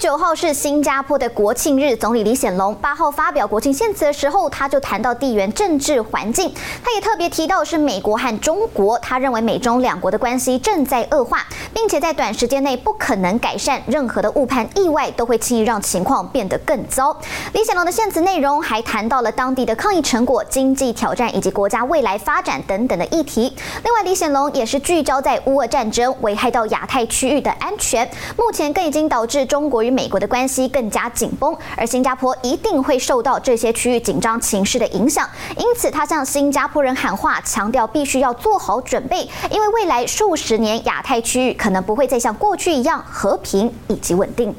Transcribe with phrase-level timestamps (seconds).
[0.00, 6.50] 九号是新加坡的国庆日，总理李显龙八号发表国庆献词的时候，他就谈到地缘政治环境，
[6.82, 17.14] 他也特别提到是美国和中国，他认为美中两国的关系正在恶化，并且在短时间内不可能改善，任何的误判意外都会轻易让情况变得更糟。
[17.52, 23.54] 李显龙的献词内容还谈到了当地的抗疫成果、经济挑战以及国家未来发展等等的议题。
[23.84, 29.60] 另外，李显龙也是聚焦在乌俄战争危害到亚太区域的安全，目前更已经导致中。
[29.60, 35.28] 中国美国的关系更加紧绷，而新加坡一定会受到这些区域紧张情势的影响。
[35.56, 44.54] 因此，他向新加坡人喊话，强调必须要做好准备，因为未来数十年亚太区域可能不会再像过去一样和平以及稳定。